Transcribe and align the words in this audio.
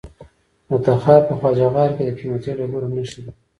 د 0.69 0.71
تخار 0.85 1.21
په 1.27 1.33
خواجه 1.39 1.67
غار 1.75 1.89
کې 1.95 2.03
د 2.07 2.11
قیمتي 2.19 2.51
ډبرو 2.57 2.93
نښې 2.95 3.19
دي. 3.25 3.31